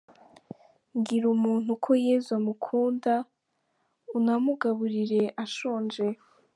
bwira 0.97 1.25
umuntu 1.35 1.71
ko 1.83 1.91
Yesu 2.07 2.29
amukunda 2.39 3.13
unamugaburire 4.17 5.23
anshonje. 5.41 6.05